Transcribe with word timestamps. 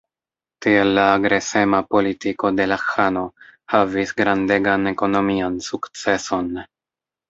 Tiel 0.65 0.93
la 0.99 1.03
agresema 1.17 1.81
politiko 1.97 2.51
de 2.61 2.67
la 2.73 2.79
ĥano 2.87 3.25
havis 3.77 4.17
grandegan 4.25 4.93
ekonomian 4.97 5.65
sukceson. 5.73 6.55